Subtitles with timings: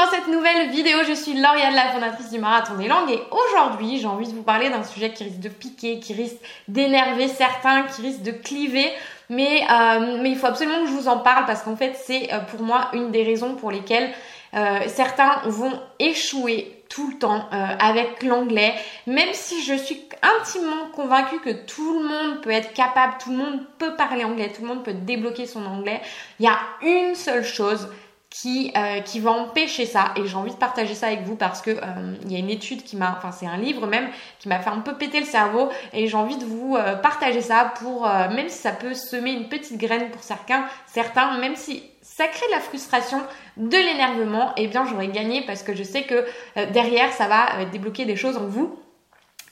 [0.00, 3.98] dans cette nouvelle vidéo, je suis Lauriane, la fondatrice du Marathon des Langues et aujourd'hui
[3.98, 6.38] j'ai envie de vous parler d'un sujet qui risque de piquer, qui risque
[6.68, 8.90] d'énerver certains, qui risque de cliver,
[9.28, 12.32] mais, euh, mais il faut absolument que je vous en parle parce qu'en fait c'est
[12.32, 14.10] euh, pour moi une des raisons pour lesquelles
[14.54, 18.74] euh, certains vont échouer tout le temps avec l'anglais,
[19.06, 23.36] même si je suis intimement convaincue que tout le monde peut être capable, tout le
[23.36, 26.00] monde peut parler anglais, tout le monde peut débloquer son anglais,
[26.40, 27.88] il y a une seule chose,
[28.30, 30.12] qui, euh, qui va empêcher ça.
[30.16, 32.48] Et j'ai envie de partager ça avec vous parce que euh, il y a une
[32.48, 35.26] étude qui m'a, enfin c'est un livre même, qui m'a fait un peu péter le
[35.26, 35.68] cerveau.
[35.92, 39.48] Et j'ai envie de vous euh, partager ça pour, même si ça peut semer une
[39.48, 43.20] petite graine pour certains, certains, même si ça crée de la frustration,
[43.56, 46.24] de l'énervement, et eh bien j'aurais gagné parce que je sais que
[46.72, 48.78] derrière ça va débloquer des choses en vous.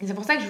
[0.01, 0.43] Et c'est pour ça que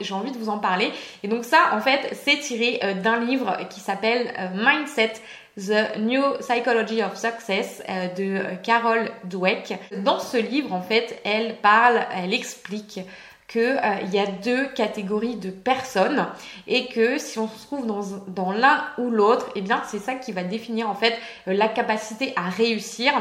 [0.00, 0.90] j'ai envie de vous en parler.
[1.22, 5.12] Et donc ça, en fait, c'est tiré d'un livre qui s'appelle Mindset
[5.56, 9.78] The New Psychology of Success euh, de Carol Dweck.
[10.04, 13.00] Dans ce livre, en fait, elle parle, elle explique
[13.48, 16.26] qu'il euh, y a deux catégories de personnes
[16.66, 20.14] et que si on se trouve dans, dans l'un ou l'autre, eh bien c'est ça
[20.14, 21.14] qui va définir en fait
[21.46, 23.12] euh, la capacité à réussir.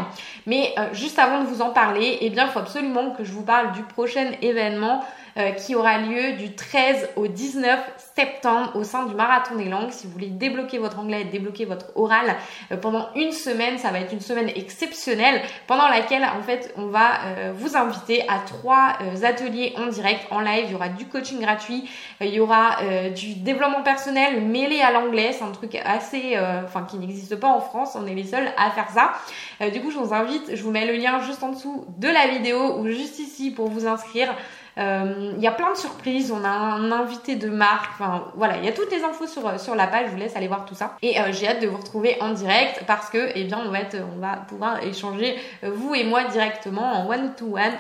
[0.46, 3.44] Mais juste avant de vous en parler, eh bien il faut absolument que je vous
[3.44, 5.04] parle du prochain événement
[5.38, 7.78] euh, qui aura lieu du 13 au 19
[8.16, 9.92] septembre au sein du Marathon des langues.
[9.92, 12.38] Si vous voulez débloquer votre anglais et débloquer votre oral
[12.72, 16.86] euh, pendant une semaine, ça va être une semaine exceptionnelle pendant laquelle en fait on
[16.86, 20.66] va euh, vous inviter à trois ateliers en direct, en live.
[20.68, 21.90] Il y aura du coaching gratuit,
[22.22, 22.78] il y aura
[23.16, 25.32] du développement personnel mêlé à l'anglais.
[25.32, 27.96] C'est un truc assez, enfin qui n'existe pas en France.
[27.96, 29.70] On est les seuls à faire ça.
[29.70, 32.28] du coup, je vous invite, je vous mets le lien juste en dessous de la
[32.28, 34.34] vidéo ou juste ici pour vous inscrire.
[34.78, 36.32] Euh, il y a plein de surprises.
[36.32, 37.92] On a un invité de marque.
[37.94, 40.08] Enfin, voilà, il y a toutes les infos sur, la page.
[40.08, 40.98] Je vous laisse aller voir tout ça.
[41.02, 44.36] Et euh, j'ai hâte de vous retrouver en direct parce que, eh bien, on va,
[44.48, 47.74] pouvoir échanger, euh, vous et moi, directement en one-to-one.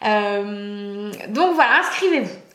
[0.00, 2.48] Donc voilà, inscrivez-vous.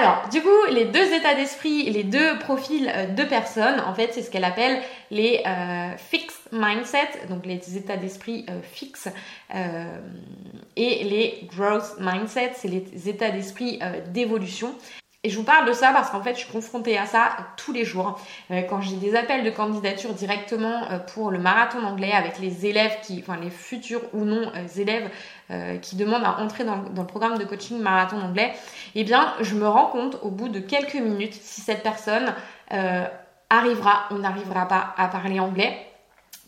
[0.00, 4.14] Alors, du coup, les deux états d'esprit, les deux profils euh, de personnes, en fait,
[4.14, 4.80] c'est ce qu'elle appelle
[5.10, 9.08] les euh, fixed mindset, donc les états d'esprit euh, fixes,
[10.76, 14.74] et les growth mindset, c'est les états d'esprit d'évolution.
[15.22, 17.74] Et je vous parle de ça parce qu'en fait, je suis confrontée à ça tous
[17.74, 18.18] les jours.
[18.50, 22.64] Euh, quand j'ai des appels de candidature directement euh, pour le marathon anglais avec les
[22.64, 25.10] élèves qui, enfin les futurs ou non euh, élèves
[25.82, 28.52] qui demandent à entrer dans, le programme de coaching marathon anglais,
[28.94, 32.32] eh bien, je me rends compte au bout de quelques minutes si cette personne
[33.50, 35.76] arrivera ou n'arrivera pas à parler anglais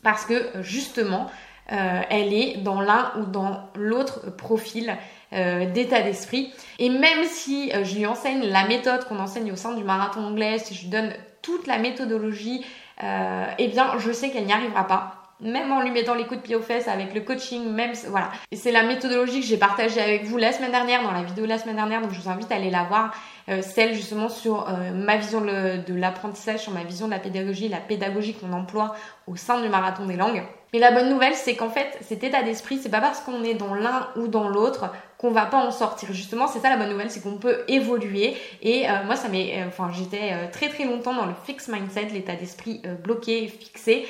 [0.04, 1.28] parce que justement,
[1.68, 4.96] elle est dans l'un ou dans l'autre profil
[5.34, 6.52] euh, d'état d'esprit.
[6.78, 10.20] Et même si euh, je lui enseigne la méthode qu'on enseigne au sein du marathon
[10.20, 12.62] anglais, si je lui donne toute la méthodologie,
[13.02, 16.36] euh, eh bien je sais qu'elle n'y arrivera pas même en lui mettant les coups
[16.36, 18.30] de pied aux fesses avec le coaching, même voilà.
[18.50, 21.44] Et c'est la méthodologie que j'ai partagée avec vous la semaine dernière, dans la vidéo
[21.44, 23.12] de la semaine dernière, donc je vous invite à aller la voir,
[23.60, 28.34] celle justement sur ma vision de l'apprentissage, sur ma vision de la pédagogie, la pédagogie
[28.34, 28.94] qu'on emploie
[29.26, 30.44] au sein du marathon des langues.
[30.72, 33.52] Mais la bonne nouvelle, c'est qu'en fait, cet état d'esprit, c'est pas parce qu'on est
[33.52, 36.08] dans l'un ou dans l'autre qu'on va pas en sortir.
[36.12, 38.34] Justement, c'est ça la bonne nouvelle, c'est qu'on peut évoluer.
[38.62, 41.72] Et euh, moi, ça m'est, euh, enfin, j'étais euh, très très longtemps dans le fixed
[41.72, 44.06] mindset, l'état d'esprit bloqué, fixé.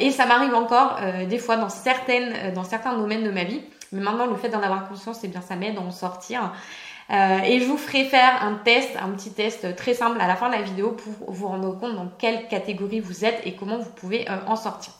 [0.00, 0.98] et ça m'arrive encore
[1.28, 3.60] des fois dans certaines, dans certains domaines de ma vie.
[3.92, 6.52] Mais maintenant, le fait d'en avoir conscience, eh bien, ça m'aide à en sortir.
[7.10, 10.48] et je vous ferai faire un test, un petit test très simple à la fin
[10.48, 13.90] de la vidéo pour vous rendre compte dans quelle catégorie vous êtes et comment vous
[13.90, 14.94] pouvez en sortir.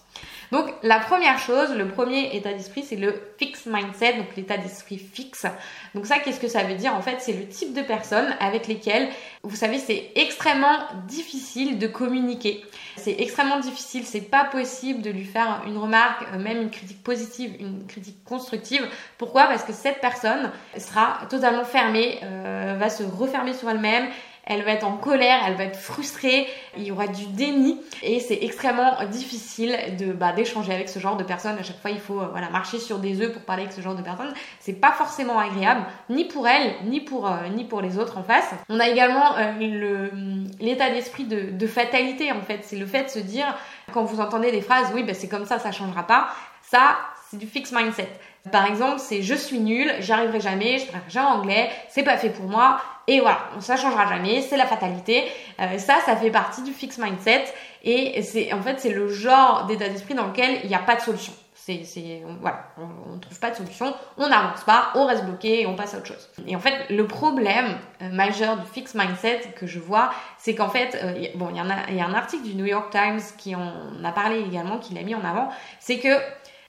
[0.52, 4.98] Donc la première chose, le premier état d'esprit, c'est le fixed mindset, donc l'état d'esprit
[4.98, 5.46] fixe.
[5.94, 6.94] Donc ça, qu'est-ce que ça veut dire?
[6.94, 9.08] En fait, c'est le type de personnes avec lesquelles,
[9.44, 10.76] vous savez, c'est extrêmement
[11.08, 12.62] difficile de communiquer.
[12.98, 17.02] C'est extrêmement difficile, c'est pas possible de lui faire une remarque, euh, même une critique
[17.02, 18.86] positive, une critique constructive.
[19.16, 19.44] Pourquoi?
[19.44, 24.06] Parce que cette personne sera totalement fermée, euh, va se refermer sur elle-même
[24.44, 28.18] elle va être en colère, elle va être frustrée, il y aura du déni et
[28.18, 31.56] c'est extrêmement difficile de bah, d'échanger avec ce genre de personnes.
[31.58, 33.80] À chaque fois, il faut euh, voilà marcher sur des œufs pour parler avec ce
[33.80, 34.32] genre de personnes.
[34.58, 38.24] C'est pas forcément agréable, ni pour elle, ni pour euh, ni pour les autres en
[38.24, 38.50] face.
[38.68, 42.60] On a également euh, l'état d'esprit de, fatalité en fait.
[42.62, 43.46] C'est le fait de se dire
[43.92, 46.28] quand vous entendez des phrases, oui, bah, c'est comme ça, ça changera pas.
[46.62, 46.96] Ça,
[47.30, 48.08] c'est du fixed mindset.
[48.50, 52.30] Par exemple, c'est je suis nul, j'arriverai jamais, je parlerai jamais anglais, c'est pas fait
[52.30, 55.24] pour moi, et voilà, ça changera jamais, c'est la fatalité.
[55.60, 57.44] Euh, ça, ça fait partie du fixed mindset,
[57.82, 60.96] et c'est en fait c'est le genre d'état d'esprit dans lequel il n'y a pas
[60.96, 61.32] de solution.
[61.54, 65.60] C'est, c'est, voilà, on ne trouve pas de solution, on n'avance pas, on reste bloqué
[65.60, 66.28] et on passe à autre chose.
[66.44, 70.68] Et en fait, le problème euh, majeur du fixed mindset que je vois, c'est qu'en
[70.68, 74.10] fait, euh, bon, il y, a, un article du New York Times qui en a
[74.10, 76.18] parlé également, qui l'a mis en avant, c'est que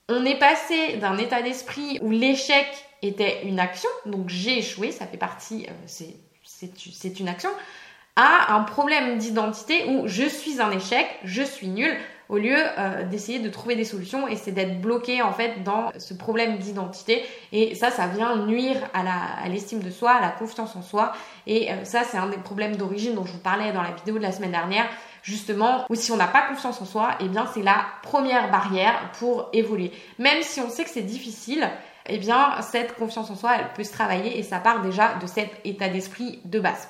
[0.08, 2.68] on est passé d'un état d'esprit où l'échec
[3.02, 6.14] était une action, donc j'ai échoué, ça fait partie, c'est,
[6.92, 7.50] c'est, une action,
[8.16, 11.96] à un problème d'identité où je suis un échec, je suis nul,
[12.28, 15.92] au lieu euh, d'essayer de trouver des solutions et c'est d'être bloqué en fait dans
[15.98, 17.22] ce problème d'identité.
[17.52, 21.12] Et ça ça vient nuire à l'estime de soi à la confiance en soi.
[21.46, 24.16] Et euh, ça c'est un des problèmes d'origine dont je vous parlais dans la vidéo
[24.16, 24.86] de la semaine dernière.
[25.22, 28.50] Justement où si on n'a pas confiance en soi et eh bien c'est la première
[28.50, 29.92] barrière pour évoluer.
[30.18, 31.68] Même si on sait que c'est difficile
[32.06, 35.26] eh bien cette confiance en soi elle peut se travailler et ça part déjà de
[35.26, 36.88] cet état d'esprit de base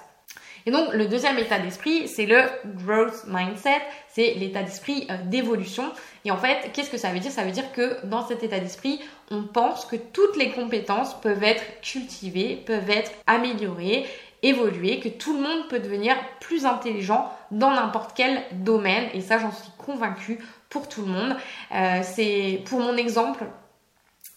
[0.66, 5.93] et donc le deuxième état d'esprit, c'est le growth mindset, c'est l'état d'esprit euh, d'évolution.
[6.25, 7.31] Et en fait, qu'est-ce que ça veut dire?
[7.31, 9.00] Ça veut dire que dans cet état d'esprit,
[9.31, 14.06] on pense que toutes les compétences peuvent être cultivées, peuvent être améliorées,
[14.43, 19.08] évoluer, que tout le monde peut devenir plus intelligent dans n'importe quel domaine.
[19.12, 20.38] Et ça, j'en suis convaincue
[20.70, 21.37] pour tout le monde.
[21.75, 23.44] Euh, c'est pour mon exemple.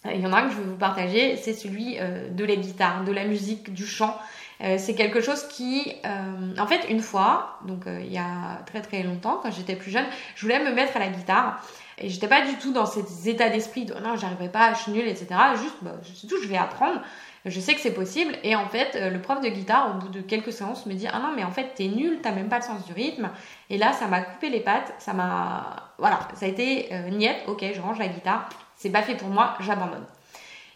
[0.05, 2.55] Il y en a un que je vais vous partager, c'est celui euh, de la
[2.55, 4.17] guitare, de la musique, du chant.
[4.63, 8.61] Euh, c'est quelque chose qui, euh, en fait, une fois, donc euh, il y a
[8.65, 10.05] très très longtemps, quand j'étais plus jeune,
[10.35, 11.61] je voulais me mettre à la guitare.
[11.99, 14.91] Et j'étais pas du tout dans cet état d'esprit de non, j'arriverai pas, je suis
[14.91, 15.27] nulle, etc.
[15.55, 17.01] Juste, bah, c'est tout, je vais apprendre.
[17.45, 18.35] Je sais que c'est possible.
[18.44, 21.19] Et en fait, le prof de guitare, au bout de quelques séances, me dit Ah
[21.19, 23.29] non, mais en fait, t'es nul, t'as même pas le sens du rythme.
[23.71, 24.94] Et là, ça m'a coupé les pattes.
[24.99, 25.94] Ça m'a.
[25.97, 28.49] Voilà, ça a été euh, niette, ok, je range la guitare.
[28.77, 30.06] C'est pas fait pour moi, j'abandonne.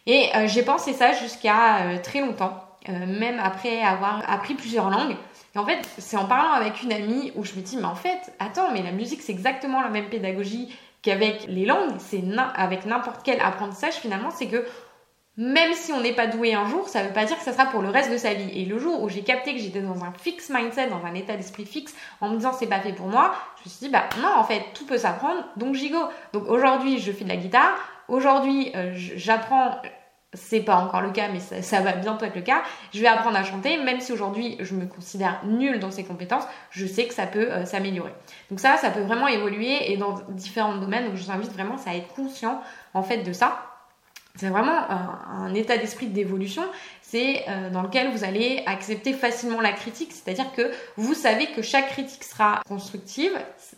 [0.07, 2.71] Et j'ai pensé ça jusqu'à très longtemps.
[2.89, 5.15] Euh, même après avoir appris plusieurs langues.
[5.53, 7.95] Et en fait, c'est en parlant avec une amie où je me dis, mais en
[7.95, 12.23] fait, attends, mais la musique, c'est exactement la même pédagogie qu'avec les langues, c'est
[12.55, 14.65] avec n'importe quel apprentissage finalement, c'est que
[15.41, 17.51] même si on n'est pas doué un jour, ça ne veut pas dire que ça
[17.51, 18.51] sera pour le reste de sa vie.
[18.53, 21.35] Et le jour où j'ai capté que j'étais dans un fixe mindset, dans un état
[21.35, 24.03] d'esprit fixe, en me disant c'est pas fait pour moi, je me suis dit bah
[24.21, 25.97] non en fait tout peut s'apprendre, donc j'y go.
[26.33, 27.73] Donc aujourd'hui je fais de la guitare,
[28.07, 29.81] aujourd'hui euh, j'apprends
[30.33, 32.61] c'est pas encore le cas, mais ça, va bientôt être le cas.
[32.93, 36.45] Je vais apprendre à chanter, même si aujourd'hui je me considère nulle dans ces compétences,
[36.69, 38.13] je sais que ça peut euh, s'améliorer.
[38.49, 41.07] Donc ça, ça peut vraiment évoluer et dans différents domaines.
[41.07, 42.61] Donc je vous invite vraiment à être conscient
[42.93, 43.70] en fait de ça.
[44.35, 46.63] C'est vraiment un, état d'esprit d'évolution,
[47.11, 51.61] c'est euh, dans lequel vous allez accepter facilement la critique, c'est-à-dire que vous savez que
[51.61, 53.33] chaque critique sera constructive,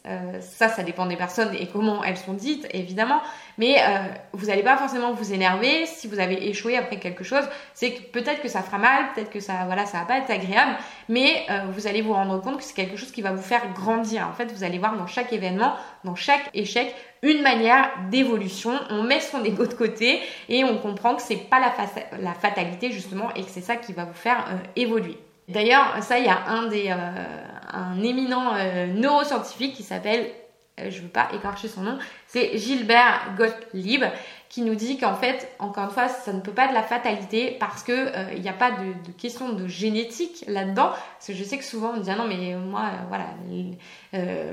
[0.06, 3.22] euh, ça ça dépend des personnes et comment elles sont dites évidemment,
[3.58, 3.98] mais euh,
[4.34, 7.44] vous n'allez pas forcément vous énerver si vous avez échoué après quelque chose,
[7.74, 10.30] c'est que peut-être que ça fera mal, peut-être que ça voilà ça va pas être
[10.30, 10.78] agréable,
[11.10, 14.28] mais vous allez vous rendre compte que c'est quelque chose qui va vous faire grandir.
[14.28, 16.94] En fait, vous allez voir dans chaque événement, dans chaque échec,
[17.24, 18.74] une manière d'évolution.
[18.90, 21.74] On met son ego de côté et on comprend que c'est pas la,
[22.20, 25.18] la, fatalité justement et que c'est ça qui va vous faire euh, évoluer.
[25.48, 27.26] D'ailleurs, ça, il y a un des euh,
[27.72, 30.30] un éminent euh, neuroscientifique qui s'appelle,
[30.78, 34.04] je veux pas écorcher son nom, c'est Gilbert Gottlieb
[34.50, 36.84] qui nous dit qu'en fait, encore une fois, ça ne peut pas être de la
[36.84, 40.90] fatalité parce que il n'y a pas de, question de génétique là-dedans.
[40.90, 43.26] Parce que je sais que souvent on dit ah non mais moi voilà,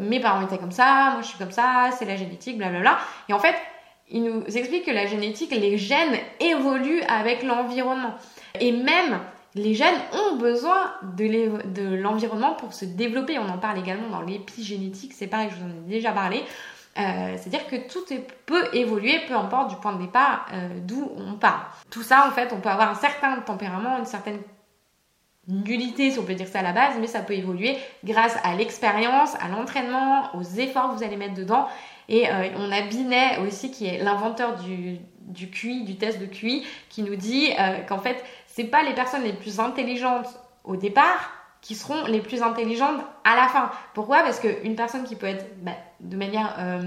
[0.00, 2.99] mes parents étaient comme ça, moi je suis comme ça, c'est la génétique, blablabla.
[3.28, 3.55] Et en fait,
[4.10, 8.14] il nous explique que la génétique, les gènes évoluent avec l'environnement.
[8.58, 9.20] Et même
[9.54, 13.38] les gènes ont besoin de l'environnement pour se développer.
[13.38, 16.42] On en parle également dans l'épigénétique, c'est pareil, je vous en ai déjà parlé.
[16.99, 18.04] Euh, c'est-à-dire que tout
[18.46, 21.76] peut évoluer, peu importe du point de départ euh, d'où on part.
[21.88, 24.40] Tout ça, en fait, on peut avoir un certain tempérament, une certaine
[25.50, 28.54] nullité, si on peut dire ça à la base, mais ça peut évoluer grâce à
[28.54, 31.66] l'expérience, à l'entraînement, aux efforts que vous allez mettre dedans.
[32.09, 34.99] Et euh, on a Binet aussi, qui est l'inventeur du,
[35.49, 37.50] QI, du test de QI, qui nous dit
[37.88, 40.28] qu'en fait, c'est pas les personnes les plus intelligentes
[40.64, 41.30] au départ
[41.61, 43.71] qui seront les plus intelligentes à la fin.
[43.95, 44.23] Pourquoi?
[44.23, 46.83] Parce qu'une personne qui peut être bah, de manière euh,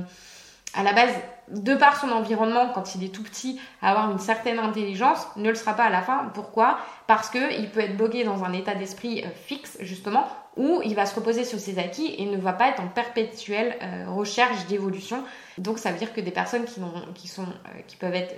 [0.73, 1.13] à la base,
[1.49, 5.55] de par son environnement, quand il est tout petit, avoir une certaine intelligence, ne le
[5.55, 6.31] sera pas à la fin.
[6.33, 6.77] Pourquoi?
[7.07, 11.05] Parce qu'il peut être bloqué dans un état d'esprit euh, fixe, justement, où il va
[11.05, 15.23] se reposer sur ses acquis et ne va pas être en perpétuelle euh, recherche d'évolution.
[15.57, 17.45] Donc ça veut dire que des personnes qui, sont,
[17.87, 18.35] qui peuvent être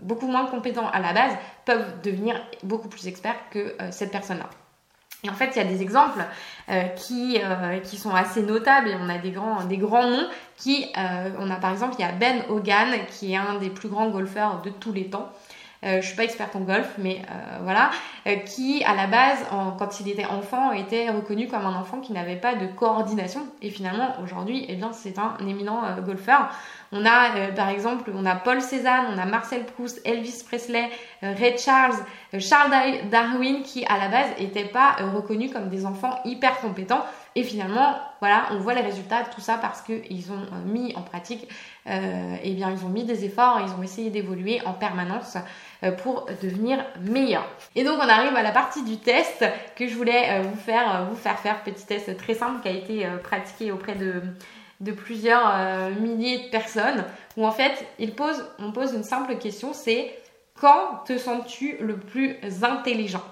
[0.00, 1.32] beaucoup moins compétents à la base
[1.64, 4.48] peuvent devenir beaucoup plus experts que cette personne-là.
[5.24, 6.24] Et en fait, il y a des exemples
[6.70, 10.28] euh, qui, euh, qui sont assez notables et on a des grands, des grands noms
[10.56, 13.70] qui, euh, on a par exemple, il y a Ben Hogan qui est un des
[13.70, 15.32] plus grands golfeurs de tous les temps.
[15.84, 17.90] Euh, je suis pas experte en golf, mais euh, voilà,
[18.26, 19.38] euh, qui à la base,
[19.78, 23.46] quand il était enfant, était reconnu comme un enfant qui n'avait pas de coordination.
[23.62, 26.50] Et finalement, aujourd'hui, eh bien, c'est un éminent golfeur.
[26.90, 30.88] On a par exemple, on a Paul Cézanne, on a Marcel Proust, Elvis Presley,
[31.22, 31.96] Ray Charles,
[32.38, 32.72] Charles
[33.10, 37.04] Darwin, qui à la base n'étaient pas reconnus comme des enfants hyper compétents.
[37.34, 41.02] Et finalement, voilà, on voit les résultats de tout ça parce qu'ils ont mis en
[41.02, 41.48] pratique,
[41.86, 45.36] eh bien, ils ont mis des efforts, ils ont essayé d'évoluer en permanence.
[45.84, 47.46] Euh, pour devenir meilleur.
[47.76, 49.44] Et donc on arrive à la partie du test
[49.76, 51.62] que je voulais euh, vous faire, euh, vous faire faire.
[51.62, 54.20] Petit test très simple qui a été pratiqué auprès de,
[54.80, 55.54] de plusieurs
[56.00, 57.04] milliers de personnes
[57.36, 60.12] où en fait il pose, on pose une simple question c'est
[60.60, 63.22] quand te sens-tu le plus intelligent?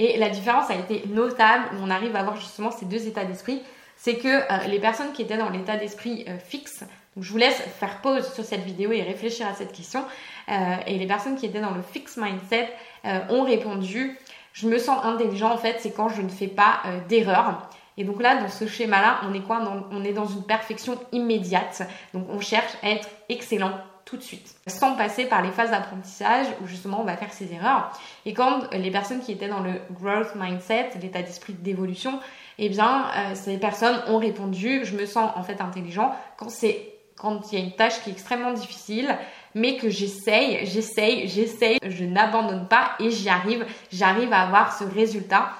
[0.00, 3.62] Et la différence a été notable on arrive à avoir justement ces deux états d'esprit.
[3.96, 6.84] C'est que les personnes qui étaient dans l'état d'esprit fixe,
[7.16, 10.04] donc je vous laisse faire pause sur cette vidéo et réfléchir à cette question.
[10.48, 12.70] Euh, et les personnes qui étaient dans le fixed mindset
[13.04, 14.16] euh, ont répondu
[14.52, 17.70] je me sens intelligent en fait, c'est quand je ne fais pas euh, d'erreur.
[17.96, 19.62] Et donc là, dans ce schéma-là, on est quoi?
[19.92, 21.82] On est dans une perfection immédiate.
[22.14, 23.72] Donc on cherche à être excellent
[24.10, 27.52] tout de suite, sans passer par les phases d'apprentissage où justement on va faire ses
[27.54, 27.96] erreurs.
[28.26, 32.18] Et quand les personnes qui étaient dans le growth mindset, l'état d'esprit d'évolution,
[32.58, 36.90] eh bien ces personnes ont répondu je me sens en fait intelligent quand c'est
[37.20, 39.14] quand il y a une tâche qui est extrêmement difficile,
[39.54, 44.84] mais que j'essaye, j'essaye, j'essaye, je n'abandonne pas et j'y arrive, j'arrive à avoir ce
[44.84, 45.50] résultat.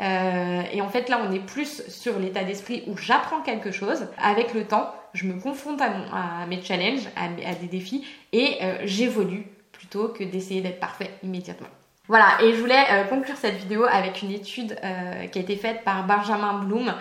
[0.00, 4.06] Euh, et en fait là on est plus sur l'état d'esprit où j'apprends quelque chose.
[4.22, 9.46] Avec le temps, je me confronte à, mes challenges, à, des défis et euh, j'évolue
[9.72, 11.68] plutôt que d'essayer d'être parfait immédiatement.
[12.08, 14.78] Voilà, et je voulais euh, conclure cette vidéo avec une étude
[15.30, 16.94] qui a été faite par Benjamin Bloom,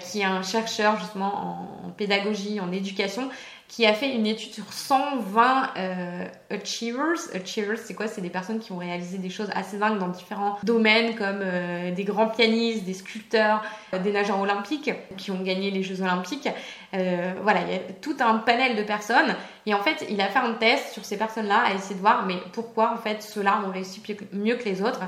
[0.00, 3.28] qui est un chercheur justement en pédagogie, en éducation,
[3.68, 7.18] qui a fait une étude sur 120 euh, achievers.
[7.34, 8.08] Achievers, c'est quoi?
[8.08, 11.92] C'est des personnes qui ont réalisé des choses assez dingues dans différents domaines, comme euh,
[11.92, 16.48] des grands pianistes, des sculpteurs, euh, des nageurs olympiques qui ont gagné les Jeux olympiques.
[16.92, 19.36] voilà, il y a tout un panel de personnes.
[19.66, 22.24] Et en fait, il a fait un test sur ces personnes-là à essayer de voir,
[22.24, 25.00] mais pourquoi en fait ceux-là ont réussi mieux que les autres.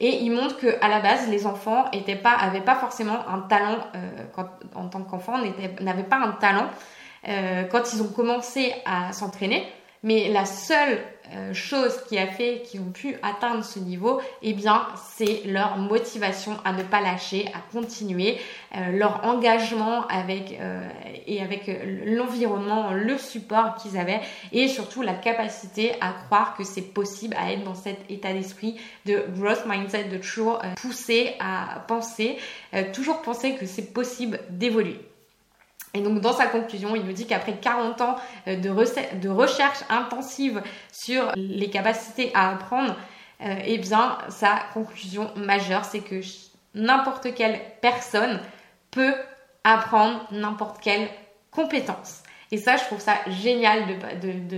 [0.00, 3.78] Et il montre que à la base, les enfants étaient pas, pas forcément un talent
[4.34, 5.38] quand, en tant qu'enfants,
[5.80, 6.70] n'avaient pas un talent
[7.28, 9.66] euh, quand ils ont commencé à s'entraîner.
[10.02, 10.98] Mais la seule
[11.34, 15.76] euh, chose qui a fait qu'ils ont pu atteindre ce niveau, eh bien, c'est leur
[15.76, 18.38] motivation à ne pas lâcher, à continuer,
[18.74, 20.58] euh, leur engagement avec
[21.26, 21.70] et avec
[22.06, 24.20] l'environnement, le support qu'ils avaient,
[24.52, 28.80] et surtout la capacité à croire que c'est possible à être dans cet état d'esprit
[29.04, 32.38] de growth mindset, de toujours pousser à penser,
[32.94, 34.98] toujours penser que c'est possible d'évoluer.
[35.94, 38.16] Et donc dans sa conclusion, il nous dit qu'après 40 ans
[38.46, 42.96] euh, de, recherche intensive sur les capacités à apprendre,
[43.42, 46.20] euh, eh bien sa conclusion majeure, c'est que
[46.74, 48.40] n'importe quelle personne
[48.90, 49.14] peut
[49.64, 51.08] apprendre n'importe quelle
[51.50, 52.22] compétence.
[52.52, 53.84] Et ça, je trouve ça génial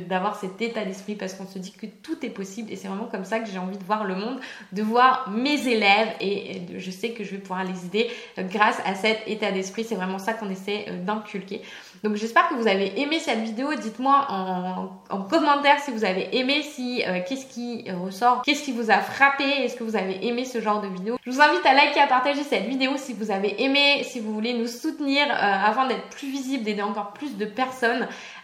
[0.08, 2.88] d'avoir de, cet état d'esprit parce qu'on se dit que tout est possible et c'est
[2.88, 4.40] vraiment comme ça que j'ai envie de voir le monde,
[4.72, 8.80] de voir mes élèves et, je sais que je vais pouvoir les aider euh, grâce
[8.86, 9.84] à cet état d'esprit.
[9.84, 11.60] C'est vraiment ça qu'on essaie euh, d'inculquer.
[12.02, 13.74] Donc j'espère que vous avez aimé cette vidéo.
[13.74, 18.90] Dites-moi en, commentaire si vous avez aimé, si euh, qu'est-ce qui ressort, qu'est-ce qui vous
[18.90, 21.16] a frappé, est-ce que vous avez aimé ce genre de vidéo.
[21.24, 24.32] Je vous invite à liker, à partager cette vidéo si vous avez aimé, si vous
[24.32, 27.81] voulez nous soutenir afin d'être plus visible, d'aider encore plus de personnes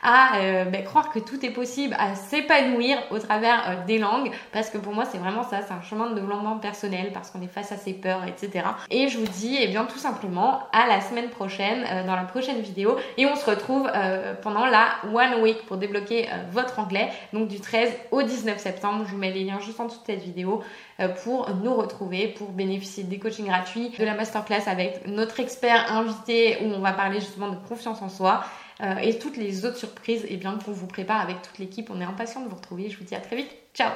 [0.02, 4.30] à euh, ben, croire que tout est possible, à s'épanouir au travers euh, des langues,
[4.52, 7.42] parce que pour moi c'est vraiment ça, c'est un chemin de développement personnel, parce qu'on
[7.42, 8.66] est face à ses peurs, etc.
[8.90, 12.25] Et je vous dis, eh bien tout simplement, à la semaine prochaine, euh, dans la
[12.25, 13.90] prochaine vidéo, et on se retrouve
[14.42, 19.04] pendant la One Week pour débloquer votre anglais, donc du 13 au 19 septembre.
[19.07, 20.62] Je vous mets les liens juste en dessous de cette vidéo
[21.23, 26.59] pour nous retrouver, pour bénéficier des coachings gratuits, de la masterclass avec notre expert invité
[26.62, 28.45] où on va parler justement de confiance en soi.
[28.81, 31.91] Euh, et toutes les autres surprises eh bien, qu'on vous prépare avec toute l'équipe.
[31.91, 32.91] On est impatient de vous retrouver.
[32.91, 33.51] Je vous dis à très vite.
[33.75, 33.93] Ciao